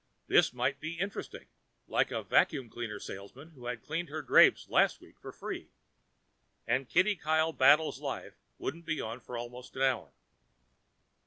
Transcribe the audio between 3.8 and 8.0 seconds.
cleaned her drapes last week for free. And Kitty Kyle Battles